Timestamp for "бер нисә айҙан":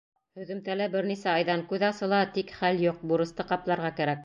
0.95-1.65